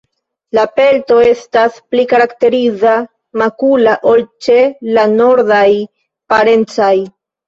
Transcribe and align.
La 0.57 0.61
pelto 0.77 1.15
estas 1.31 1.75
pli 1.91 2.05
karakteriza, 2.13 2.93
makula 3.41 3.93
ol 4.13 4.23
ĉe 4.47 4.55
la 4.99 5.05
nordaj 5.13 5.67
parencoj. 6.35 6.91